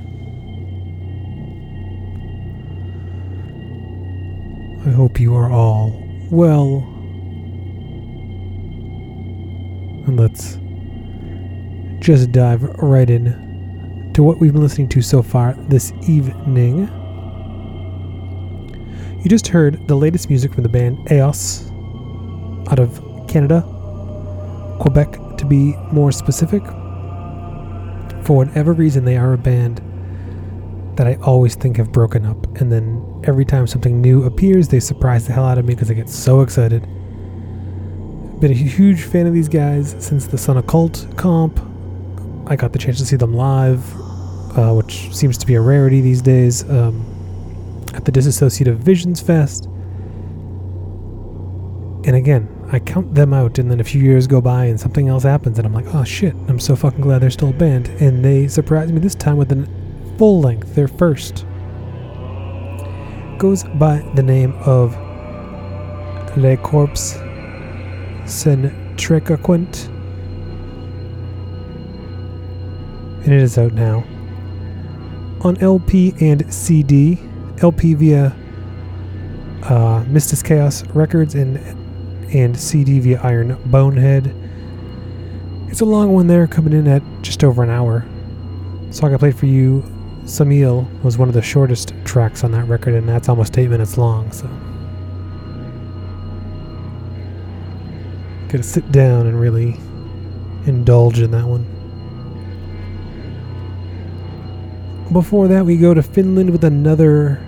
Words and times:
I 4.85 4.89
hope 4.89 5.21
you 5.21 5.33
are 5.37 5.49
all 5.49 5.97
well. 6.29 6.79
And 10.05 10.19
let's 10.19 10.57
just 12.05 12.33
dive 12.33 12.61
right 12.61 13.09
in 13.09 13.52
to 14.13 14.21
what 14.21 14.39
we've 14.39 14.53
been 14.53 14.61
listening 14.61 14.87
to 14.89 15.01
so 15.01 15.23
far 15.23 15.53
this 15.69 15.91
evening. 16.07 16.87
You 19.23 19.29
just 19.29 19.47
heard 19.47 19.87
the 19.87 19.95
latest 19.95 20.29
music 20.29 20.53
from 20.53 20.61
the 20.63 20.69
band 20.69 21.11
Eos 21.11 21.71
out 22.69 22.77
of 22.77 23.01
Canada, 23.27 23.61
Quebec 24.79 25.37
to 25.37 25.45
be 25.45 25.75
more 25.91 26.11
specific. 26.11 26.63
For 28.23 28.37
whatever 28.37 28.73
reason, 28.73 29.03
they 29.05 29.17
are 29.17 29.33
a 29.33 29.37
band 29.37 29.81
that 30.97 31.07
I 31.07 31.15
always 31.23 31.55
think 31.55 31.77
have 31.77 31.91
broken 31.91 32.23
up, 32.25 32.45
and 32.57 32.71
then 32.71 33.21
every 33.23 33.45
time 33.45 33.65
something 33.65 33.99
new 33.99 34.25
appears, 34.25 34.67
they 34.67 34.79
surprise 34.79 35.25
the 35.25 35.33
hell 35.33 35.45
out 35.45 35.57
of 35.57 35.65
me 35.65 35.73
because 35.73 35.89
I 35.89 35.95
get 35.95 36.07
so 36.07 36.41
excited. 36.41 36.81
Been 38.39 38.51
a 38.51 38.53
huge 38.53 39.01
fan 39.03 39.25
of 39.25 39.33
these 39.33 39.49
guys 39.49 39.95
since 39.97 40.27
the 40.27 40.37
Son 40.37 40.57
Occult 40.57 41.07
comp. 41.17 41.59
I 42.45 42.55
got 42.55 42.73
the 42.73 42.79
chance 42.79 42.99
to 42.99 43.05
see 43.05 43.15
them 43.15 43.33
live 43.33 44.02
uh, 44.55 44.73
which 44.73 45.13
seems 45.15 45.37
to 45.37 45.47
be 45.47 45.55
a 45.55 45.61
rarity 45.61 46.01
these 46.01 46.21
days, 46.21 46.69
um, 46.69 47.05
at 47.93 48.05
the 48.05 48.11
Disassociative 48.11 48.77
Visions 48.77 49.21
Fest. 49.21 49.65
And 52.05 52.15
again, 52.15 52.49
I 52.71 52.79
count 52.79 53.13
them 53.15 53.33
out, 53.33 53.59
and 53.59 53.69
then 53.71 53.79
a 53.79 53.83
few 53.83 54.01
years 54.01 54.27
go 54.27 54.41
by 54.41 54.65
and 54.65 54.79
something 54.79 55.07
else 55.07 55.23
happens, 55.23 55.57
and 55.57 55.65
I'm 55.65 55.73
like, 55.73 55.93
oh 55.93 56.03
shit, 56.03 56.33
I'm 56.47 56.59
so 56.59 56.75
fucking 56.75 57.01
glad 57.01 57.21
they're 57.21 57.29
still 57.29 57.49
a 57.49 57.53
band. 57.53 57.87
And 57.99 58.25
they 58.25 58.47
surprised 58.47 58.93
me 58.93 58.99
this 58.99 59.15
time 59.15 59.37
with 59.37 59.51
a 59.51 59.67
full 60.17 60.41
length, 60.41 60.75
their 60.75 60.87
first. 60.87 61.45
Goes 63.37 63.63
by 63.75 63.99
the 64.15 64.23
name 64.23 64.53
of 64.65 64.95
Le 66.37 66.57
Corps 66.57 67.17
Centricaquint. 68.25 69.87
And 73.23 73.33
it 73.33 73.41
is 73.41 73.57
out 73.57 73.73
now 73.73 74.03
on 75.43 75.57
LP 75.57 76.13
and 76.19 76.51
CD. 76.53 77.19
LP 77.61 77.93
via 77.93 78.35
uh, 79.63 80.03
Chaos 80.43 80.85
Records 80.87 81.35
and 81.35 81.57
and 82.33 82.57
CD 82.59 82.99
via 82.99 83.21
Iron 83.21 83.57
Bonehead. 83.65 84.33
It's 85.69 85.81
a 85.81 85.85
long 85.85 86.13
one 86.13 86.27
there, 86.27 86.47
coming 86.47 86.73
in 86.73 86.87
at 86.87 87.03
just 87.21 87.43
over 87.43 87.63
an 87.63 87.69
hour. 87.69 88.05
Song 88.91 89.13
I 89.13 89.17
played 89.17 89.35
for 89.35 89.45
you, 89.45 89.83
Samil, 90.23 90.87
was 91.03 91.17
one 91.17 91.27
of 91.27 91.33
the 91.33 91.41
shortest 91.41 91.93
tracks 92.05 92.43
on 92.43 92.51
that 92.51 92.65
record, 92.65 92.95
and 92.95 93.07
that's 93.07 93.29
almost 93.29 93.57
eight 93.57 93.69
minutes 93.69 93.97
long. 93.97 94.31
So, 94.31 94.47
gotta 98.49 98.63
sit 98.63 98.91
down 98.91 99.27
and 99.27 99.39
really 99.39 99.79
indulge 100.65 101.19
in 101.19 101.31
that 101.31 101.45
one. 101.45 101.82
Before 105.13 105.47
that, 105.47 105.63
we 105.63 105.77
go 105.77 105.93
to 105.93 106.01
Finland 106.01 106.49
with 106.49 106.63
another 106.63 107.39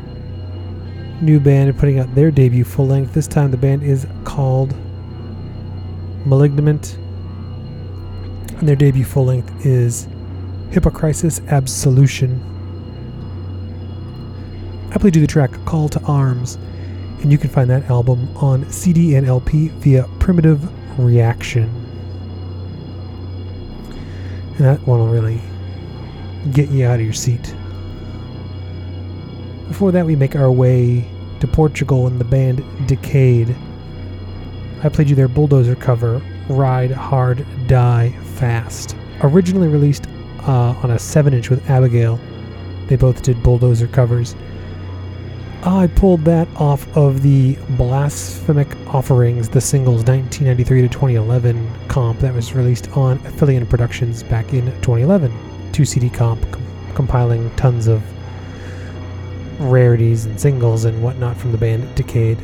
new 1.19 1.39
band 1.39 1.75
putting 1.79 1.97
out 1.97 2.13
their 2.13 2.29
debut 2.29 2.63
full 2.63 2.85
length. 2.85 3.15
This 3.15 3.25
time, 3.25 3.49
the 3.49 3.57
band 3.57 3.81
is 3.81 4.05
called 4.23 4.75
Malignament, 6.27 6.95
and 8.59 8.69
their 8.69 8.75
debut 8.75 9.03
full 9.03 9.25
length 9.25 9.65
is 9.65 10.07
Hypocrisis 10.69 11.41
Absolution. 11.47 12.39
I 14.93 14.99
played 14.99 15.15
you 15.15 15.21
the 15.21 15.27
track 15.27 15.51
Call 15.65 15.89
to 15.89 16.01
Arms, 16.03 16.59
and 17.23 17.31
you 17.31 17.39
can 17.39 17.49
find 17.49 17.67
that 17.71 17.89
album 17.89 18.29
on 18.37 18.71
CD 18.71 19.15
and 19.15 19.25
LP 19.25 19.69
via 19.69 20.07
Primitive 20.19 20.69
Reaction. 20.99 21.63
And 24.57 24.65
that 24.65 24.85
one 24.85 24.99
will 24.99 25.07
really 25.09 25.41
get 26.51 26.69
you 26.69 26.85
out 26.85 26.99
of 26.99 27.05
your 27.05 27.13
seat. 27.13 27.55
Before 29.67 29.91
that, 29.91 30.05
we 30.05 30.15
make 30.15 30.35
our 30.35 30.51
way 30.51 31.07
to 31.39 31.47
Portugal 31.47 32.07
and 32.07 32.19
the 32.19 32.25
band 32.25 32.63
Decayed. 32.87 33.55
I 34.83 34.89
played 34.89 35.09
you 35.09 35.15
their 35.15 35.27
Bulldozer 35.27 35.75
cover, 35.75 36.21
Ride 36.47 36.91
Hard, 36.91 37.45
Die 37.67 38.09
Fast. 38.35 38.95
Originally 39.21 39.67
released 39.67 40.07
uh, 40.47 40.75
on 40.83 40.91
a 40.91 40.99
7 40.99 41.33
inch 41.33 41.49
with 41.49 41.67
Abigail, 41.69 42.19
they 42.87 42.95
both 42.95 43.23
did 43.23 43.41
Bulldozer 43.41 43.87
covers. 43.87 44.35
I 45.63 45.87
pulled 45.87 46.23
that 46.25 46.47
off 46.57 46.87
of 46.95 47.23
the 47.23 47.55
Blasphemic 47.71 48.67
Offerings, 48.93 49.49
the 49.49 49.61
singles 49.61 50.03
1993 50.03 50.83
to 50.83 50.87
2011 50.89 51.87
comp 51.87 52.19
that 52.19 52.35
was 52.35 52.53
released 52.53 52.95
on 52.95 53.17
Affiliate 53.25 53.67
Productions 53.67 54.21
back 54.21 54.53
in 54.53 54.65
2011 54.81 55.33
two 55.75 55.83
CD 55.83 56.09
comp 56.09 56.49
com- 56.51 56.65
compiling 56.95 57.53
tons 57.57 57.87
of 57.87 58.01
rarities 59.59 60.25
and 60.25 60.39
singles 60.39 60.85
and 60.85 61.03
whatnot 61.03 61.35
from 61.35 61.51
the 61.51 61.57
band 61.57 61.93
Decayed. 61.95 62.37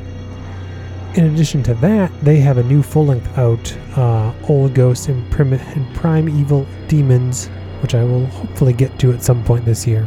In 1.14 1.34
addition 1.34 1.64
to 1.64 1.74
that, 1.76 2.12
they 2.22 2.42
have 2.42 2.58
a 2.58 2.64
new 2.64 2.84
full 2.84 3.06
length 3.06 3.38
out, 3.38 3.78
uh, 3.98 4.34
Old 4.50 4.74
Ghosts 4.74 5.08
and, 5.08 5.30
Prim- 5.32 5.54
and 5.54 5.96
Prime 5.96 6.28
Evil 6.28 6.68
Demons, 6.90 7.48
which 7.82 7.96
I 7.96 8.04
will 8.04 8.26
hopefully 8.28 8.74
get 8.74 9.00
to 9.00 9.14
at 9.14 9.24
some 9.24 9.46
point 9.46 9.64
this 9.64 9.88
year. 9.88 10.06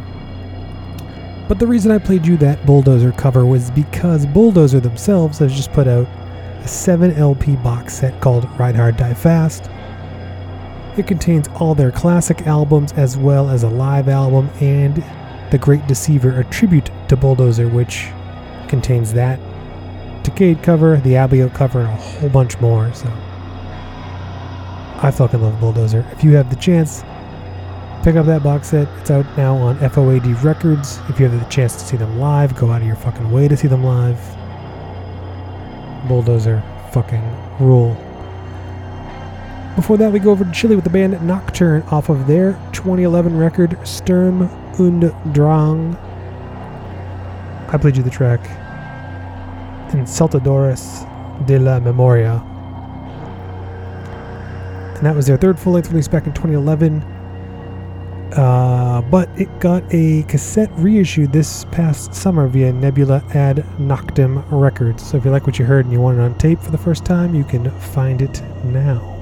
But 1.47 1.57
the 1.57 1.65
reason 1.65 1.91
I 1.91 1.97
played 1.97 2.27
you 2.27 2.37
that 2.37 2.63
Bulldozer 2.67 3.11
cover 3.11 3.43
was 3.43 3.71
because 3.71 4.27
Bulldozer 4.27 4.79
themselves 4.79 5.39
has 5.39 5.51
just 5.51 5.73
put 5.73 5.87
out 5.87 6.07
a 6.63 6.67
7 6.67 7.11
LP 7.13 7.55
box 7.57 7.95
set 7.95 8.21
called 8.21 8.47
Ride 8.59 8.75
Hard 8.75 8.97
Die 8.97 9.13
Fast, 9.15 9.69
it 10.97 11.07
contains 11.07 11.47
all 11.55 11.75
their 11.75 11.91
classic 11.91 12.47
albums 12.47 12.93
as 12.93 13.17
well 13.17 13.49
as 13.49 13.63
a 13.63 13.69
live 13.69 14.07
album 14.07 14.49
and 14.61 15.03
The 15.51 15.57
Great 15.57 15.85
Deceiver, 15.87 16.39
a 16.39 16.43
tribute 16.45 16.89
to 17.09 17.17
Bulldozer, 17.17 17.67
which 17.67 18.07
contains 18.67 19.13
that 19.13 19.39
Decayed 20.25 20.63
cover, 20.63 20.97
the 20.97 21.17
Abigail 21.17 21.51
cover, 21.51 21.81
and 21.81 21.89
a 21.89 21.95
whole 21.95 22.29
bunch 22.29 22.59
more. 22.59 22.91
So 22.93 23.07
I 25.03 25.11
fucking 25.15 25.39
love 25.39 25.59
Bulldozer. 25.59 26.03
If 26.11 26.23
you 26.23 26.31
have 26.31 26.49
the 26.49 26.55
chance, 26.55 27.03
pick 28.03 28.15
up 28.15 28.25
that 28.25 28.41
box 28.41 28.69
set. 28.69 28.87
It's 28.99 29.11
out 29.11 29.25
now 29.37 29.55
on 29.55 29.77
FOAD 29.77 30.43
Records. 30.43 30.99
If 31.09 31.19
you 31.19 31.29
have 31.29 31.39
the 31.39 31.45
chance 31.47 31.75
to 31.75 31.85
see 31.85 31.97
them 31.97 32.17
live, 32.17 32.55
go 32.55 32.71
out 32.71 32.81
of 32.81 32.87
your 32.87 32.95
fucking 32.95 33.29
way 33.31 33.47
to 33.47 33.55
see 33.55 33.67
them 33.67 33.83
live. 33.83 34.19
Bulldozer 36.07 36.63
fucking 36.91 37.23
rule. 37.59 37.95
Before 39.75 39.97
that, 39.97 40.11
we 40.13 40.19
go 40.19 40.31
over 40.31 40.45
to 40.45 40.51
Chile 40.51 40.75
with 40.75 40.85
the 40.85 40.89
band 40.89 41.21
Nocturne 41.21 41.81
off 41.83 42.07
of 42.07 42.27
their 42.27 42.53
2011 42.71 43.37
record 43.37 43.77
Sturm 43.85 44.43
und 44.79 45.13
Drang. 45.33 45.97
I 47.67 47.77
played 47.77 47.97
you 47.97 48.03
the 48.03 48.09
track 48.09 48.39
Insultadores 49.91 51.05
de 51.45 51.59
la 51.59 51.79
Memoria. 51.81 52.41
And 54.95 55.05
that 55.05 55.13
was 55.13 55.27
their 55.27 55.35
third 55.35 55.59
full 55.59 55.73
length 55.73 55.89
release 55.89 56.07
back 56.07 56.25
in 56.25 56.33
2011. 56.33 57.01
Uh, 58.33 59.01
but 59.11 59.27
it 59.37 59.59
got 59.59 59.83
a 59.91 60.23
cassette 60.23 60.69
reissue 60.75 61.27
this 61.27 61.65
past 61.65 62.13
summer 62.13 62.47
via 62.47 62.71
Nebula 62.71 63.23
Ad 63.33 63.57
Noctem 63.77 64.43
Records. 64.49 65.05
So 65.05 65.17
if 65.17 65.25
you 65.25 65.31
like 65.31 65.45
what 65.45 65.59
you 65.59 65.65
heard 65.65 65.85
and 65.85 65.93
you 65.93 65.99
want 65.99 66.17
it 66.17 66.21
on 66.21 66.37
tape 66.37 66.59
for 66.59 66.71
the 66.71 66.77
first 66.77 67.05
time, 67.05 67.35
you 67.35 67.43
can 67.43 67.69
find 67.79 68.21
it 68.21 68.41
now. 68.63 69.14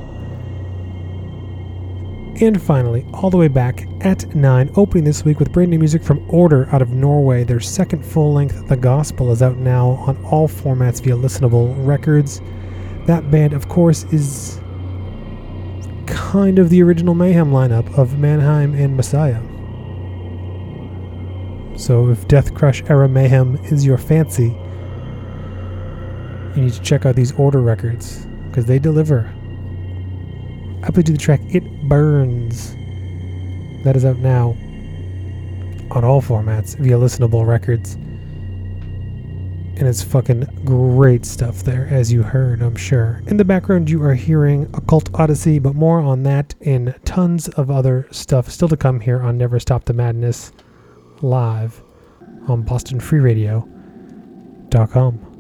And 2.41 2.60
finally, 2.60 3.06
all 3.13 3.30
the 3.30 3.38
way 3.38 3.48
back 3.48 3.88
at 4.02 4.36
9, 4.36 4.72
opening 4.76 5.04
this 5.04 5.24
week 5.24 5.39
with 5.39 5.52
brand 5.52 5.69
new 5.69 5.78
music 5.78 6.04
from 6.04 6.26
Order 6.30 6.67
out 6.72 6.82
of 6.82 6.89
Norway. 6.89 7.43
Their 7.43 7.60
second 7.60 8.04
full 8.04 8.34
length, 8.34 8.67
The 8.67 8.76
Gospel, 8.76 9.32
is 9.32 9.43
out 9.43 9.58
now 9.58 9.89
on 10.08 10.17
all 10.26 10.48
formats 10.48 11.02
via 11.02 11.15
listenable 11.15 11.76
records. 11.86 12.41
That 13.06 13.30
band, 13.30 13.54
of 13.54 13.69
course, 13.69 14.04
is 14.06 14.60
kind 16.08 16.58
of 16.58 16.72
the 16.72 16.82
original 16.82 17.13
Mayhem 17.13 17.52
lineup 17.52 17.98
of 17.98 18.17
Manheim 18.17 18.74
and 18.74 18.98
Messiah. 18.98 19.41
So 21.78 22.10
if 22.10 22.28
Deathcrush 22.28 22.89
era 22.89 23.08
Mayhem 23.08 23.58
is 23.65 23.86
your 23.86 24.00
fancy, 24.00 24.56
you 26.56 26.63
need 26.63 26.74
to 26.74 26.82
check 26.82 27.06
out 27.06 27.15
these 27.15 27.32
Order 27.34 27.62
records 27.62 28.26
because 28.48 28.65
they 28.65 28.80
deliver. 28.80 29.32
I 30.84 30.91
played 30.91 31.08
you 31.08 31.13
the 31.13 31.19
track 31.19 31.39
It 31.50 31.63
Burns. 31.88 32.76
That 33.86 33.96
is 33.96 34.04
out 34.04 34.17
now 34.17 34.50
on 35.91 36.04
all 36.04 36.22
formats 36.22 36.78
via 36.78 36.98
listenable 36.98 37.48
records. 37.48 37.98
And 39.76 39.88
it's 39.88 40.04
fucking 40.04 40.41
great 40.65 41.26
stuff 41.26 41.63
there, 41.63 41.88
as 41.88 42.12
you 42.12 42.22
heard, 42.22 42.62
I'm 42.62 42.76
sure. 42.76 43.24
In 43.28 43.38
the 43.38 43.46
background, 43.46 43.89
you 43.89 44.04
are 44.04 44.13
hearing 44.13 44.65
Occult 44.74 45.10
Odyssey, 45.17 45.58
but 45.58 45.74
more 45.74 46.00
on 46.00 46.24
that 46.24 46.54
and 46.62 46.93
tons 47.06 47.48
of 47.50 47.72
other 47.72 48.08
stuff 48.12 48.50
still 48.50 48.67
to 48.67 48.78
come 48.78 49.00
here 49.00 49.22
on 49.22 49.38
Never 49.38 49.60
Stop 49.60 49.86
the 49.86 49.93
Madness 49.93 50.52
live 51.22 51.82
on 52.48 52.63
BostonFreeRadio.com. 52.63 55.33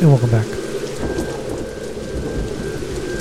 and 0.00 0.08
welcome 0.08 0.30
back. 0.30 0.46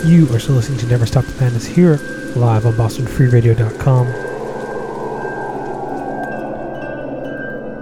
You 0.06 0.28
are 0.32 0.40
still 0.40 0.54
listening 0.54 0.78
to 0.80 0.86
Never 0.86 1.08
Stop 1.08 1.26
the 1.26 1.42
Madness 1.42 1.66
here, 1.66 1.96
live 2.36 2.68
on 2.68 2.74
BostonFreeRadio.com. 2.74 4.08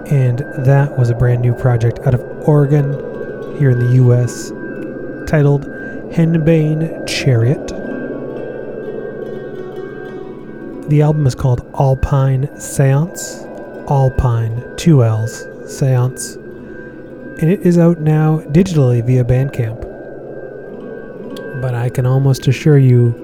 And 0.06 0.38
that 0.64 0.96
was 0.98 1.10
a 1.10 1.14
brand 1.14 1.42
new 1.42 1.54
project 1.54 1.98
out 2.06 2.14
of 2.14 2.22
Oregon, 2.48 2.92
here 3.58 3.68
in 3.68 3.78
the 3.78 3.96
US, 4.04 4.50
titled 5.28 5.66
Henbane 6.14 7.06
Chariot. 7.06 7.66
The 10.88 11.02
album 11.02 11.26
is 11.26 11.34
called 11.34 11.68
Alpine 11.78 12.48
Seance. 12.58 13.44
Alpine, 13.90 14.76
two 14.76 15.04
L's, 15.04 15.46
Seance. 15.66 16.38
And 17.38 17.50
it 17.50 17.60
is 17.60 17.76
out 17.76 17.98
now 17.98 18.40
digitally 18.40 19.04
via 19.04 19.22
Bandcamp. 19.22 19.82
But 21.60 21.74
I 21.74 21.90
can 21.90 22.06
almost 22.06 22.46
assure 22.48 22.78
you, 22.78 23.14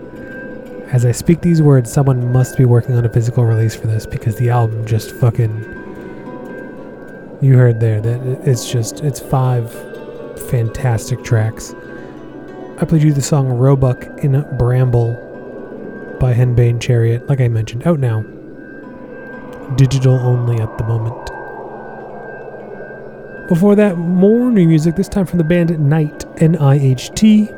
as 0.93 1.07
I 1.07 1.13
speak 1.13 1.41
these 1.41 1.63
words, 1.63 1.91
someone 1.91 2.31
must 2.31 2.59
be 2.59 2.67
working 2.67 2.95
on 2.95 3.07
a 3.07 3.09
physical 3.09 3.47
release 3.47 3.75
for 3.75 3.87
this 3.87 4.05
because 4.05 4.37
the 4.37 4.51
album 4.51 4.85
just 4.87 5.13
fucking. 5.13 5.65
You 7.41 7.57
heard 7.57 7.81
there 7.81 8.01
that 8.03 8.47
it's 8.47 8.71
just, 8.71 9.01
it's 9.01 9.19
five 9.19 9.73
fantastic 10.51 11.25
tracks. 11.25 11.75
I 12.79 12.85
played 12.85 13.03
you 13.03 13.13
the 13.15 13.23
song 13.23 13.49
Roebuck 13.49 14.05
in 14.23 14.45
Bramble 14.59 15.15
by 16.21 16.35
Henbane 16.35 16.81
Chariot, 16.81 17.27
like 17.29 17.41
I 17.41 17.49
mentioned, 17.49 17.87
out 17.87 17.99
now. 17.99 18.23
Digital 19.77 20.15
only 20.21 20.61
at 20.61 20.77
the 20.77 20.85
moment. 20.85 21.32
Before 23.53 23.77
that, 23.77 23.99
more 23.99 24.51
new 24.51 24.67
music, 24.67 24.97
this 24.97 25.09
time 25.09 25.27
from 25.27 25.37
the 25.37 25.45
band 25.45 25.79
Night, 25.79 26.25
N 26.39 26.57
I 26.57 26.77
H 26.79 27.11
T. 27.11 27.51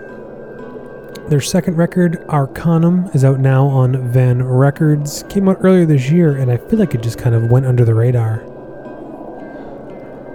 Their 1.28 1.40
second 1.40 1.76
record, 1.76 2.20
Arcanum, 2.28 3.08
is 3.14 3.24
out 3.24 3.38
now 3.38 3.66
on 3.66 4.08
Van 4.08 4.42
Records. 4.42 5.22
Came 5.28 5.48
out 5.48 5.58
earlier 5.60 5.86
this 5.86 6.10
year, 6.10 6.36
and 6.36 6.50
I 6.50 6.56
feel 6.56 6.80
like 6.80 6.96
it 6.96 7.00
just 7.00 7.16
kind 7.16 7.36
of 7.36 7.48
went 7.48 7.66
under 7.66 7.84
the 7.84 7.94
radar. 7.94 8.40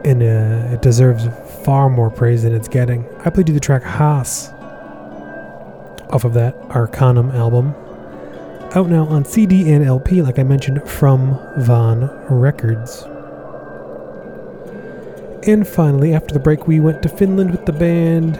And 0.05 0.23
uh, 0.23 0.75
it 0.75 0.81
deserves 0.81 1.27
far 1.65 1.89
more 1.89 2.09
praise 2.09 2.43
than 2.43 2.55
it's 2.55 2.69
getting. 2.69 3.05
I 3.25 3.29
played 3.29 3.49
you 3.49 3.53
the 3.53 3.59
track 3.59 3.83
Haas 3.83 4.53
off 6.09 6.23
of 6.23 6.33
that 6.35 6.55
Arcanum 6.69 7.31
album. 7.31 7.75
Out 8.75 8.87
now 8.87 9.03
on 9.07 9.25
CD 9.25 9.69
and 9.73 9.83
LP, 9.83 10.21
like 10.21 10.39
I 10.39 10.43
mentioned, 10.43 10.89
from 10.89 11.37
Van 11.57 12.09
Records. 12.29 13.05
And 15.47 15.65
finally, 15.65 16.13
after 16.13 16.33
the 16.33 16.39
break, 16.39 16.67
we 16.67 16.81
went 16.81 17.01
to 17.03 17.09
Finland 17.09 17.51
with 17.51 17.65
the 17.65 17.71
band 17.71 18.35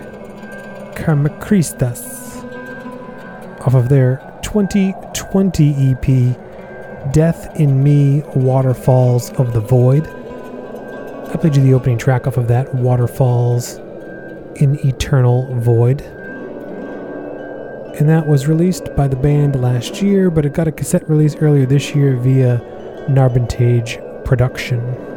Karmakristas 0.96 2.44
off 3.62 3.74
of 3.74 3.88
their 3.88 4.18
2020 4.42 5.92
EP, 5.92 7.14
Death 7.14 7.58
in 7.58 7.82
Me 7.82 8.22
Waterfalls 8.36 9.32
of 9.34 9.54
the 9.54 9.62
Void. 9.62 10.08
I 11.30 11.38
played 11.38 11.56
you 11.56 11.64
the 11.64 11.74
opening 11.74 11.98
track 11.98 12.28
off 12.28 12.36
of 12.36 12.50
that, 12.50 12.76
Waterfalls 12.76 13.78
in 14.58 14.78
Eternal 14.86 15.56
Void. 15.56 16.02
And 17.98 18.10
that 18.10 18.28
was 18.28 18.48
released 18.48 18.94
by 18.98 19.08
the 19.08 19.16
band 19.16 19.62
last 19.62 20.02
year, 20.02 20.30
but 20.30 20.46
it 20.46 20.54
got 20.54 20.68
a 20.68 20.72
cassette 20.72 21.10
release 21.10 21.38
earlier 21.38 21.66
this 21.66 21.96
year 21.96 22.18
via 22.18 22.60
Narbentage 23.08 24.26
Production. 24.26 25.09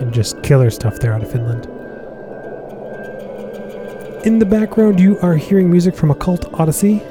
And 0.00 0.12
just 0.12 0.42
killer 0.42 0.70
stuff 0.70 0.98
there 0.98 1.12
out 1.12 1.22
of 1.22 1.30
Finland. 1.30 1.66
In 4.26 4.38
the 4.38 4.46
background, 4.46 4.98
you 5.00 5.18
are 5.20 5.34
hearing 5.34 5.70
music 5.70 5.94
from 5.94 6.10
Occult 6.10 6.52
Odyssey. 6.54 7.02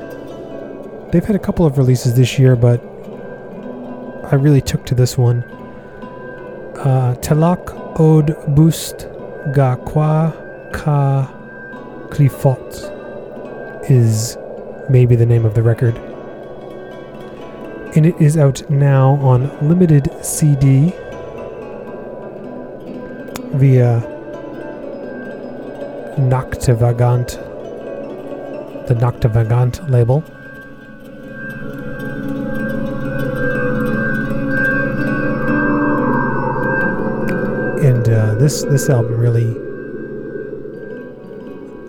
They've 1.11 1.23
had 1.23 1.35
a 1.35 1.39
couple 1.39 1.63
of 1.63 1.77
releases 1.77 2.15
this 2.15 2.39
year, 2.39 2.55
but 2.55 2.81
I 4.31 4.35
really 4.35 4.61
took 4.61 4.83
to 4.87 4.95
this 4.95 5.15
one. 5.15 5.43
Uh, 6.75 7.15
Telak 7.21 7.99
od 7.99 8.35
Boost 8.55 9.07
Ga 9.53 9.75
Qua 9.75 10.31
Ka 10.71 11.27
Clifot 12.09 13.91
is 13.91 14.37
maybe 14.89 15.15
the 15.15 15.25
name 15.25 15.45
of 15.45 15.53
the 15.53 15.61
record. 15.61 15.95
And 17.95 18.07
it 18.07 18.15
is 18.19 18.37
out 18.37 18.67
now 18.71 19.11
on 19.21 19.51
limited 19.67 20.09
CD 20.25 20.93
via 23.53 24.01
Nachtevagant, 26.17 27.27
the 28.87 28.95
Nachtevagant 28.95 29.89
label. 29.89 30.23
And 37.83 38.07
uh, 38.09 38.35
this 38.35 38.63
this 38.63 38.89
album 38.89 39.19
really 39.19 39.53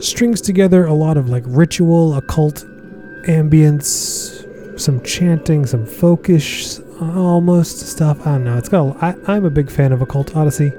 strings 0.01 0.41
together 0.41 0.85
a 0.85 0.93
lot 0.93 1.17
of 1.17 1.29
like 1.29 1.45
ritual, 1.47 2.15
occult 2.17 2.65
ambience, 3.27 4.79
some 4.79 5.03
chanting, 5.03 5.67
some 5.67 5.87
folkish 5.87 6.81
almost 7.01 7.79
stuff. 7.79 8.21
I 8.27 8.33
don't 8.33 8.45
know. 8.45 8.59
It's 8.59 8.69
got. 8.69 8.97
A, 8.97 9.05
I, 9.05 9.35
I'm 9.35 9.45
a 9.45 9.51
big 9.51 9.71
fan 9.71 9.93
of 9.93 10.03
Occult 10.03 10.37
Odyssey, 10.37 10.73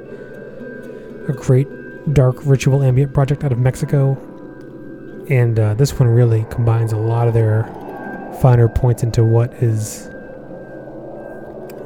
a 1.28 1.34
great 1.34 1.68
dark 2.14 2.36
ritual 2.46 2.84
ambient 2.84 3.14
project 3.14 3.44
out 3.44 3.52
of 3.52 3.58
Mexico, 3.58 4.14
and 5.30 5.60
uh, 5.60 5.74
this 5.74 6.00
one 6.00 6.10
really 6.10 6.46
combines 6.50 6.92
a 6.94 6.98
lot 6.98 7.28
of 7.28 7.34
their 7.34 7.64
finer 8.42 8.68
points 8.68 9.04
into 9.04 9.24
what 9.24 9.52
is 9.56 10.10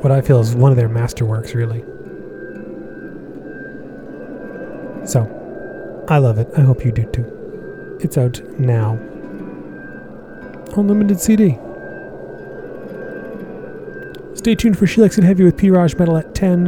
what 0.01 0.11
I 0.11 0.21
feel 0.21 0.39
is 0.39 0.55
one 0.55 0.71
of 0.71 0.77
their 0.77 0.89
masterworks, 0.89 1.53
really. 1.53 1.83
So, 5.05 6.05
I 6.07 6.17
love 6.19 6.37
it. 6.37 6.47
I 6.55 6.61
hope 6.61 6.85
you 6.85 6.91
do 6.91 7.03
too. 7.11 7.97
It's 8.01 8.17
out 8.17 8.41
now 8.57 8.91
on 10.77 10.87
limited 10.87 11.19
CD. 11.19 11.57
Stay 14.35 14.55
tuned 14.55 14.77
for 14.77 14.87
She 14.87 15.01
Likes 15.01 15.17
It 15.17 15.23
Heavy 15.25 15.43
with 15.43 15.57
P. 15.57 15.69
Raj 15.69 15.95
Metal 15.95 16.17
at 16.17 16.33
10. 16.33 16.67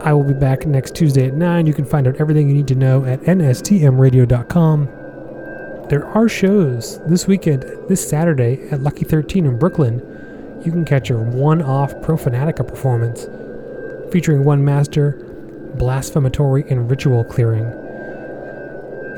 I 0.00 0.12
will 0.12 0.24
be 0.24 0.34
back 0.34 0.66
next 0.66 0.94
Tuesday 0.94 1.26
at 1.26 1.34
9. 1.34 1.66
You 1.66 1.74
can 1.74 1.84
find 1.84 2.06
out 2.06 2.16
everything 2.16 2.48
you 2.48 2.54
need 2.54 2.68
to 2.68 2.74
know 2.74 3.04
at 3.04 3.20
nstmradio.com. 3.22 4.86
There 5.88 6.06
are 6.06 6.28
shows 6.28 7.00
this 7.06 7.26
weekend, 7.26 7.64
this 7.88 8.06
Saturday 8.08 8.68
at 8.70 8.82
Lucky 8.82 9.04
13 9.04 9.46
in 9.46 9.58
Brooklyn. 9.58 10.02
You 10.64 10.70
can 10.70 10.84
catch 10.84 11.10
a 11.10 11.16
one 11.16 11.62
off 11.62 11.94
Profanatica 11.96 12.66
performance 12.66 13.26
featuring 14.12 14.44
one 14.44 14.64
master, 14.64 15.12
blasphematory, 15.76 16.64
and 16.68 16.90
ritual 16.90 17.24
clearing. 17.24 17.64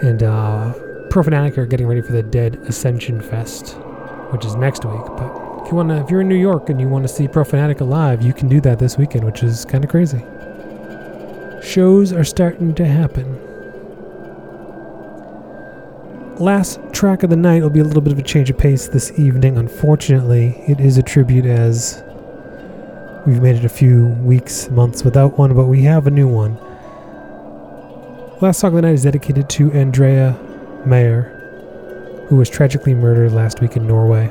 And 0.03 0.23
uh, 0.23 0.73
Profanatica 1.09 1.59
are 1.59 1.67
getting 1.67 1.89
ready 1.89 2.01
for 2.01 2.13
the 2.13 2.23
Dead 2.23 2.57
Ascension 2.67 3.21
Fest, 3.21 3.77
which 4.31 4.45
is 4.45 4.55
next 4.55 4.85
week. 4.85 5.05
But 5.17 5.65
if 5.65 5.71
you 5.71 5.77
wanna, 5.77 6.03
if 6.03 6.11
you're 6.11 6.21
in 6.21 6.29
New 6.29 6.37
York 6.37 6.71
and 6.71 6.81
you 6.81 6.89
want 6.89 7.05
to 7.05 7.09
see 7.09 7.27
Profanatica 7.27 7.87
live, 7.87 8.23
you 8.23 8.33
can 8.33 8.49
do 8.49 8.61
that 8.63 8.79
this 8.79 8.97
weekend, 8.97 9.25
which 9.25 9.43
is 9.43 9.65
kind 9.65 9.85
of 9.85 9.91
crazy. 9.91 10.25
Shows 11.63 12.13
are 12.13 12.25
starting 12.25 12.75
to 12.75 12.87
happen. 12.87 13.39
Last 16.39 16.81
track 16.93 17.23
of 17.23 17.29
the 17.29 17.37
night 17.37 17.63
will 17.63 17.69
be 17.71 17.81
a 17.81 17.85
little 17.85 18.01
bit 18.01 18.15
of 18.15 18.19
a 18.19 18.23
change 18.23 18.49
of 18.49 18.57
pace 18.57 18.89
this 18.89 19.19
evening. 19.19 19.59
Unfortunately, 19.59 20.55
it 20.67 20.81
is 20.81 20.97
a 20.97 21.03
tribute 21.03 21.45
as 21.45 22.03
we've 23.27 23.43
made 23.43 23.57
it 23.57 23.65
a 23.67 23.69
few 23.69 24.07
weeks, 24.23 24.71
months 24.71 25.05
without 25.05 25.37
one, 25.37 25.55
but 25.55 25.67
we 25.67 25.83
have 25.83 26.07
a 26.07 26.11
new 26.11 26.27
one. 26.27 26.57
Last 28.41 28.61
song 28.61 28.71
of 28.71 28.77
the 28.77 28.83
night 28.83 28.95
is 28.95 29.03
dedicated 29.03 29.51
to 29.51 29.71
Andrea 29.73 30.39
Meyer, 30.87 31.25
who 32.29 32.37
was 32.37 32.49
tragically 32.49 32.95
murdered 32.95 33.33
last 33.33 33.61
week 33.61 33.77
in 33.77 33.87
Norway. 33.87 34.31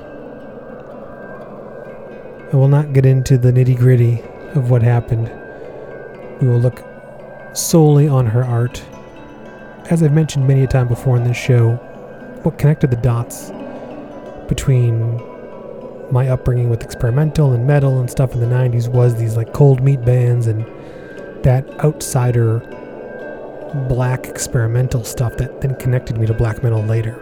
I 2.51 2.55
will 2.55 2.69
not 2.69 2.91
get 2.93 3.05
into 3.05 3.37
the 3.37 3.51
nitty 3.51 3.77
gritty 3.77 4.23
of 4.55 4.71
what 4.71 4.81
happened. 4.81 5.31
We 6.41 6.47
will 6.47 6.59
look 6.59 6.88
solely 7.59 8.07
on 8.07 8.25
her 8.27 8.43
art. 8.43 8.83
As 9.89 10.03
I've 10.03 10.13
mentioned 10.13 10.47
many 10.47 10.63
a 10.63 10.67
time 10.67 10.87
before 10.87 11.17
in 11.17 11.23
this 11.23 11.37
show, 11.37 11.75
what 12.43 12.57
connected 12.57 12.91
the 12.91 12.97
dots 12.97 13.51
between 14.47 15.21
my 16.11 16.27
upbringing 16.29 16.69
with 16.69 16.83
experimental 16.83 17.53
and 17.53 17.67
metal 17.67 17.99
and 17.99 18.09
stuff 18.09 18.33
in 18.33 18.39
the 18.39 18.47
90s 18.47 18.87
was 18.87 19.15
these 19.15 19.35
like 19.35 19.53
cold 19.53 19.81
meat 19.81 20.03
bands 20.03 20.47
and 20.47 20.65
that 21.43 21.67
outsider 21.83 22.59
black 23.87 24.25
experimental 24.25 25.03
stuff 25.03 25.37
that 25.37 25.61
then 25.61 25.75
connected 25.75 26.17
me 26.17 26.25
to 26.25 26.33
black 26.33 26.63
metal 26.63 26.81
later. 26.81 27.13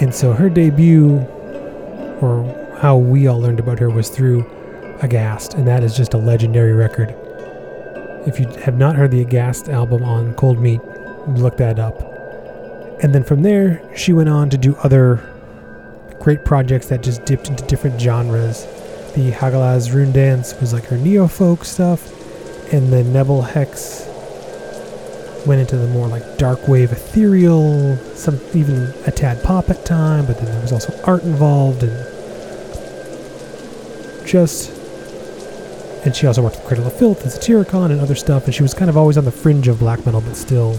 And 0.00 0.14
so 0.14 0.32
her 0.32 0.50
debut, 0.50 1.18
or 2.20 2.44
how 2.78 2.96
we 2.96 3.26
all 3.26 3.40
learned 3.40 3.60
about 3.60 3.78
her, 3.78 3.88
was 3.88 4.08
through 4.08 4.42
Aghast, 5.00 5.54
and 5.54 5.66
that 5.66 5.82
is 5.82 5.96
just 5.96 6.14
a 6.14 6.18
legendary 6.18 6.72
record. 6.72 7.14
If 8.26 8.38
you 8.38 8.46
have 8.62 8.78
not 8.78 8.94
heard 8.94 9.10
the 9.10 9.20
Aghast 9.20 9.68
album 9.68 10.04
on 10.04 10.34
Cold 10.34 10.60
Meat, 10.60 10.80
look 11.26 11.56
that 11.56 11.78
up. 11.80 12.00
And 13.02 13.12
then 13.12 13.24
from 13.24 13.42
there, 13.42 13.82
she 13.96 14.12
went 14.12 14.28
on 14.28 14.48
to 14.50 14.56
do 14.56 14.76
other 14.76 15.28
great 16.20 16.44
projects 16.44 16.86
that 16.86 17.02
just 17.02 17.24
dipped 17.24 17.48
into 17.48 17.64
different 17.66 18.00
genres. 18.00 18.64
The 19.14 19.32
Hagalaz 19.32 19.92
Rune 19.92 20.12
Dance 20.12 20.54
was 20.60 20.72
like 20.72 20.84
her 20.84 20.96
neo 20.96 21.26
folk 21.26 21.64
stuff, 21.64 22.12
and 22.72 22.92
the 22.92 23.02
Nebel 23.02 23.42
Hex 23.42 24.06
went 25.44 25.60
into 25.60 25.76
the 25.76 25.88
more 25.88 26.06
like 26.06 26.38
dark 26.38 26.68
wave 26.68 26.92
ethereal, 26.92 27.96
some 28.14 28.40
even 28.54 28.94
a 29.06 29.10
tad 29.10 29.42
pop 29.42 29.68
at 29.68 29.84
time, 29.84 30.26
but 30.26 30.36
then 30.38 30.46
there 30.46 30.62
was 30.62 30.72
also 30.72 30.96
art 31.02 31.24
involved 31.24 31.82
and 31.82 32.06
just 34.24 34.70
and 36.04 36.14
she 36.16 36.26
also 36.26 36.42
worked 36.42 36.56
with 36.56 36.64
Cradle 36.66 36.86
of 36.86 36.92
Filth 36.94 37.22
and 37.22 37.30
Satyricon 37.30 37.90
and 37.90 38.00
other 38.00 38.14
stuff, 38.14 38.46
and 38.46 38.54
she 38.54 38.62
was 38.62 38.74
kind 38.74 38.90
of 38.90 38.96
always 38.96 39.16
on 39.16 39.24
the 39.24 39.30
fringe 39.30 39.68
of 39.68 39.78
black 39.78 40.04
metal, 40.04 40.20
but 40.20 40.36
still 40.36 40.78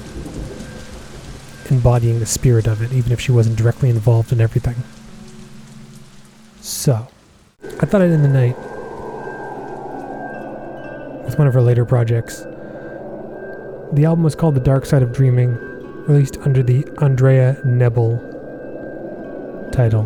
embodying 1.70 2.20
the 2.20 2.26
spirit 2.26 2.68
of 2.68 2.82
it, 2.82 2.92
even 2.92 3.12
if 3.12 3.20
she 3.20 3.32
wasn't 3.32 3.58
directly 3.58 3.90
involved 3.90 4.32
in 4.34 4.42
everything. 4.42 4.76
So, 6.60 7.08
I 7.64 7.86
thought 7.86 8.02
I'd 8.02 8.12
end 8.12 8.26
the 8.26 8.30
night 8.30 8.58
with 11.26 11.38
one 11.38 11.48
of 11.48 11.54
her 11.54 11.62
later 11.62 11.86
projects. 11.86 12.42
The 13.94 14.06
album 14.06 14.24
was 14.24 14.36
called 14.36 14.56
The 14.56 14.60
Dark 14.62 14.86
Side 14.86 15.04
of 15.04 15.14
Dreaming, 15.14 15.56
released 16.06 16.38
under 16.40 16.62
the 16.62 16.86
Andrea 17.02 17.62
Nebel 17.64 18.18
title. 19.72 20.04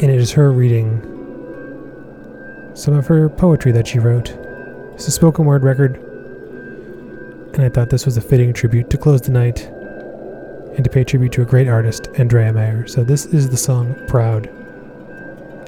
And 0.00 0.10
it 0.10 0.20
is 0.20 0.32
her 0.32 0.52
reading 0.52 1.11
some 2.74 2.94
of 2.94 3.06
her 3.06 3.28
poetry 3.28 3.72
that 3.72 3.86
she 3.86 3.98
wrote. 3.98 4.30
It's 4.94 5.08
a 5.08 5.10
spoken 5.10 5.44
word 5.44 5.62
record, 5.62 5.96
and 7.54 7.62
I 7.62 7.68
thought 7.68 7.90
this 7.90 8.06
was 8.06 8.16
a 8.16 8.20
fitting 8.20 8.52
tribute 8.52 8.90
to 8.90 8.98
close 8.98 9.20
the 9.22 9.32
night 9.32 9.64
and 10.74 10.84
to 10.84 10.90
pay 10.90 11.04
tribute 11.04 11.32
to 11.32 11.42
a 11.42 11.46
great 11.46 11.68
artist, 11.68 12.08
Andrea 12.18 12.52
Meyer. 12.52 12.86
So 12.86 13.04
this 13.04 13.26
is 13.26 13.50
the 13.50 13.56
song 13.56 13.94
Proud, 14.08 14.46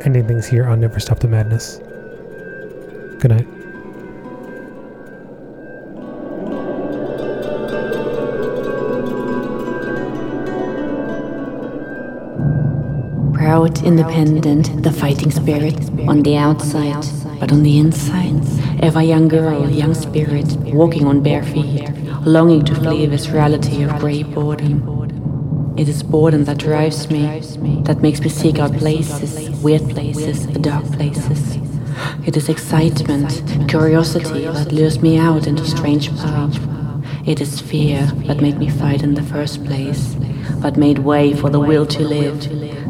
ending 0.00 0.26
things 0.26 0.46
here 0.46 0.66
on 0.66 0.80
Never 0.80 0.98
Stop 0.98 1.20
the 1.20 1.28
Madness. 1.28 1.78
Good 3.18 3.30
night. 3.30 3.63
Proud, 13.74 13.86
independent, 13.86 14.82
the 14.82 14.92
fighting 14.92 15.30
spirit 15.30 15.74
on 16.08 16.22
the 16.22 16.36
outside, 16.36 17.04
but 17.40 17.52
on 17.52 17.62
the 17.62 17.78
inside, 17.78 18.42
ever 18.82 19.02
young 19.02 19.28
girl, 19.28 19.68
young 19.70 19.94
spirit, 19.94 20.46
walking 20.74 21.06
on 21.06 21.22
bare 21.22 21.42
feet, 21.42 21.88
longing 22.22 22.64
to 22.64 22.74
flee 22.74 23.06
this 23.06 23.28
reality 23.28 23.82
of 23.82 23.98
grey 23.98 24.22
boredom. 24.22 25.74
It 25.76 25.88
is 25.88 26.02
boredom 26.02 26.44
that 26.44 26.58
drives 26.58 27.10
me, 27.10 27.40
that 27.84 28.00
makes 28.00 28.20
me 28.20 28.28
seek 28.28 28.58
out 28.58 28.72
places, 28.74 29.50
weird 29.60 29.88
places, 29.90 30.46
the 30.46 30.58
dark 30.58 30.84
places. 30.92 31.56
It 32.26 32.36
is 32.36 32.48
excitement, 32.48 33.42
curiosity 33.68 34.44
that 34.44 34.72
lures 34.72 35.00
me 35.00 35.18
out 35.18 35.46
into 35.46 35.64
strange 35.64 36.10
paths. 36.16 36.58
It 37.26 37.40
is 37.40 37.60
fear 37.60 38.06
that 38.26 38.40
made 38.40 38.58
me 38.58 38.68
fight 38.68 39.02
in 39.02 39.14
the 39.14 39.22
first 39.22 39.64
place, 39.64 40.14
but 40.60 40.76
made 40.76 40.98
way 40.98 41.34
for 41.34 41.50
the 41.50 41.60
will 41.60 41.86
to 41.86 42.02
live, 42.02 42.40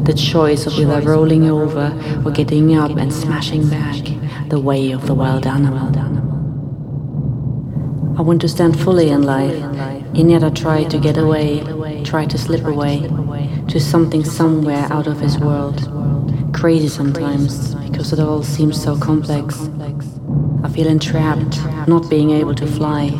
the 0.03 0.13
choice 0.13 0.65
of 0.67 0.73
either 0.73 1.01
rolling 1.01 1.49
over 1.49 1.91
or 2.25 2.31
getting 2.31 2.75
up 2.75 2.91
and 2.97 3.13
smashing 3.13 3.69
back, 3.69 4.03
the 4.49 4.59
way 4.59 4.91
of 4.91 5.07
the 5.07 5.13
wild 5.13 5.47
animal. 5.47 5.89
I 8.17 8.21
want 8.21 8.41
to 8.41 8.47
stand 8.47 8.79
fully 8.79 9.09
in 9.09 9.23
life, 9.23 9.61
and 10.13 10.31
yet 10.31 10.43
I 10.43 10.49
try 10.49 10.83
to 10.85 10.97
get 10.97 11.17
away, 11.17 11.61
try 12.03 12.25
to 12.25 12.37
slip 12.37 12.65
away 12.65 13.07
to 13.67 13.79
something 13.79 14.23
somewhere 14.23 14.87
out 14.91 15.07
of 15.07 15.19
this 15.19 15.37
world. 15.37 15.89
Crazy 16.53 16.87
sometimes, 16.87 17.75
because 17.89 18.13
it 18.13 18.19
all 18.19 18.43
seems 18.43 18.81
so 18.81 18.97
complex. 18.97 19.69
I 20.63 20.69
feel 20.69 20.87
entrapped, 20.87 21.57
not 21.87 22.09
being 22.09 22.31
able 22.31 22.55
to 22.55 22.67
fly. 22.67 23.11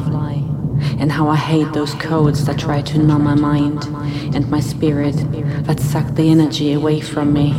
and 0.99 1.11
how 1.11 1.27
I 1.29 1.35
hate 1.35 1.71
those 1.73 1.93
codes 1.95 2.45
that 2.45 2.59
try 2.59 2.81
to 2.81 2.97
numb 2.97 3.23
my 3.23 3.35
mind 3.35 3.85
and 4.35 4.49
my 4.49 4.59
spirit, 4.59 5.15
that 5.65 5.79
suck 5.79 6.07
the 6.15 6.29
energy 6.29 6.73
away 6.73 6.99
from 7.01 7.33
me. 7.33 7.53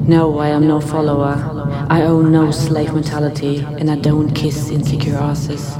No, 0.00 0.38
I 0.38 0.48
am 0.48 0.66
no 0.66 0.80
follower. 0.80 1.36
I 1.90 2.02
own 2.02 2.32
no 2.32 2.50
slave 2.50 2.94
mentality, 2.94 3.58
and 3.78 3.90
I 3.90 3.96
don't 3.96 4.32
kiss 4.34 4.70
insecure 4.70 5.16
asses. 5.16 5.76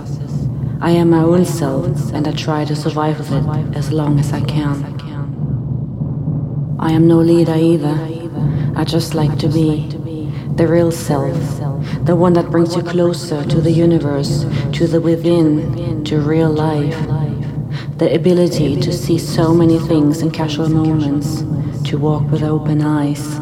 I 0.80 0.90
am 0.90 1.10
my 1.10 1.22
own 1.22 1.44
self, 1.44 2.12
and 2.12 2.26
I 2.28 2.32
try 2.32 2.64
to 2.64 2.76
survive 2.76 3.18
with 3.18 3.32
it 3.32 3.76
as 3.76 3.90
long 3.92 4.18
as 4.18 4.32
I 4.32 4.40
can. 4.40 4.84
I 6.78 6.92
am 6.92 7.06
no 7.06 7.18
leader 7.18 7.54
either. 7.54 7.96
I 8.76 8.84
just 8.84 9.14
like 9.14 9.38
to 9.38 9.48
be 9.48 9.88
the 10.56 10.66
real 10.66 10.92
self, 10.92 11.38
the 12.04 12.14
one 12.16 12.34
that 12.34 12.50
brings 12.50 12.76
you 12.76 12.82
closer 12.82 13.44
to 13.44 13.60
the 13.60 13.72
universe, 13.72 14.44
to 14.72 14.86
the 14.86 15.00
within, 15.00 16.04
to 16.04 16.20
real 16.20 16.50
life. 16.50 17.13
The 17.96 18.12
ability 18.12 18.80
to 18.80 18.92
see 18.92 19.18
so 19.18 19.54
many 19.54 19.78
things 19.78 20.20
in 20.20 20.32
casual 20.32 20.68
moments, 20.68 21.44
to 21.88 21.96
walk 21.96 22.28
with 22.28 22.42
open 22.42 22.82
eyes. 22.82 23.38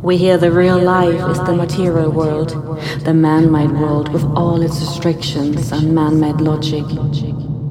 We 0.00 0.16
hear 0.16 0.38
the 0.38 0.52
real 0.52 0.78
life 0.78 1.28
is 1.28 1.38
the 1.38 1.56
material 1.56 2.12
world, 2.12 2.50
the 3.00 3.14
man 3.14 3.50
made 3.50 3.72
world 3.72 4.12
with 4.12 4.24
all 4.36 4.62
its 4.62 4.80
restrictions 4.80 5.72
and 5.72 5.92
man 5.92 6.20
made 6.20 6.40
logic. 6.40 6.84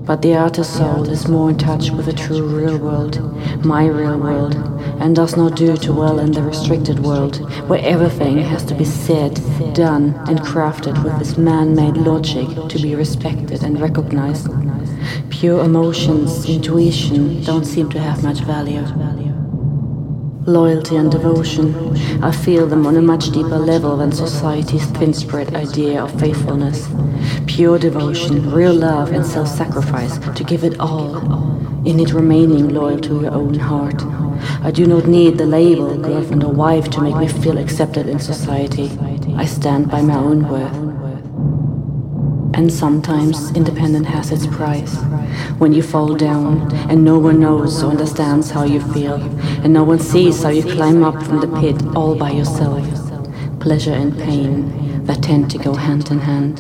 But 0.06 0.24
the 0.24 0.34
outer 0.34 0.66
soul 0.66 1.08
is 1.08 1.28
more 1.28 1.52
in 1.52 1.58
touch 1.58 1.92
with 1.92 2.08
the 2.08 2.14
true 2.14 2.46
real 2.46 2.78
world, 2.78 3.16
my 3.64 3.86
real 3.86 4.18
world, 4.18 4.56
and 5.00 5.16
does 5.16 5.38
not 5.38 5.56
do 5.56 5.78
too 5.78 5.94
well 5.94 6.20
in 6.20 6.32
the 6.32 6.42
restricted 6.42 7.00
world, 7.00 7.38
where 7.70 7.84
everything 7.84 8.38
has 8.40 8.64
to 8.66 8.76
be 8.76 8.86
said, 8.86 9.36
done, 9.74 10.14
and 10.28 10.40
crafted 10.42 11.04
with 11.04 11.18
this 11.20 11.38
man 11.38 11.76
made 11.76 11.98
logic 11.98 12.48
to 12.70 12.80
be 12.80 12.96
respected 12.96 13.64
and 13.64 13.80
recognized. 13.80 14.48
Pure 15.30 15.64
emotions, 15.64 16.48
intuition 16.48 17.44
don't 17.44 17.66
seem 17.66 17.90
to 17.90 18.00
have 18.00 18.24
much 18.24 18.40
value. 18.42 18.86
Loyalty 20.46 20.96
and 20.96 21.12
devotion, 21.12 21.96
I 22.24 22.32
feel 22.32 22.66
them 22.66 22.88
on 22.88 22.98
a 22.98 23.02
much 23.02 23.32
deeper 23.32 23.60
level 23.60 23.98
than 23.98 24.12
society's 24.12 24.86
thin 24.88 25.14
spread 25.14 25.56
idea 25.56 26.04
of 26.04 26.20
faithfulness. 26.20 26.90
Pure 27.46 27.80
devotion, 27.80 28.52
real 28.52 28.74
love, 28.74 29.12
and 29.12 29.24
self 29.24 29.48
sacrifice 29.48 30.18
to 30.36 30.44
give 30.44 30.64
it 30.64 30.80
all, 30.80 31.18
in 31.86 32.00
it 32.00 32.14
remaining 32.14 32.70
loyal 32.70 33.00
to 33.02 33.22
your 33.22 33.32
own 33.32 33.54
heart. 33.54 34.02
I 34.64 34.72
do 34.72 34.86
not 34.86 35.08
need 35.08 35.38
the 35.38 35.46
label 35.46 35.98
girlfriend 35.98 36.44
or 36.44 36.54
wife 36.54 36.90
to 36.92 37.02
make 37.02 37.16
me 37.16 37.28
feel 37.28 37.58
accepted 37.58 38.08
in 38.08 38.20
society. 38.20 38.90
I 39.36 39.46
stand 39.46 39.90
by 39.90 40.02
my 40.02 40.16
own 40.16 40.48
worth. 40.48 40.76
And 42.54 42.72
sometimes 42.72 43.52
independence 43.56 44.08
has 44.08 44.32
its 44.32 44.46
price. 44.46 44.96
When 45.58 45.74
you 45.74 45.82
fall 45.82 46.16
down 46.16 46.72
and 46.90 47.04
no 47.04 47.18
one 47.18 47.40
knows 47.40 47.82
or 47.82 47.92
understands 47.92 48.52
how 48.52 48.64
you 48.64 48.82
feel, 48.94 49.16
and 49.64 49.74
no 49.74 49.84
one 49.84 50.00
sees 50.00 50.44
how 50.44 50.50
you 50.50 50.64
climb 50.64 51.04
up 51.04 51.24
from 51.24 51.40
the 51.40 51.48
pit 51.60 51.82
all 51.96 52.16
by 52.16 52.32
yourself. 52.32 52.86
Pleasure 53.60 53.94
and 53.94 54.18
pain 54.18 55.06
that 55.06 55.24
tend 55.24 55.50
to 55.52 55.58
go 55.58 55.74
hand 55.74 56.12
in 56.12 56.20
hand. 56.20 56.60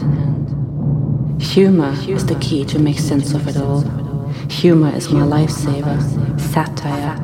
Humor 1.42 1.96
is 2.08 2.26
the 2.26 2.36
key 2.36 2.64
to 2.66 2.80
make 2.80 3.00
sense 3.00 3.34
of 3.34 3.48
it 3.48 3.58
all. 3.58 3.82
Humor 4.50 4.96
is 4.96 5.10
my 5.10 5.22
lifesaver, 5.22 6.00
satire, 6.40 7.18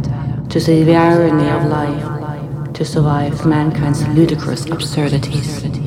to 0.49 0.59
see 0.59 0.83
the 0.83 0.95
irony 0.95 1.49
of 1.49 1.65
life, 1.65 2.73
to 2.73 2.85
survive 2.85 3.45
mankind's 3.45 4.07
ludicrous 4.09 4.65
absurdities. 4.65 5.86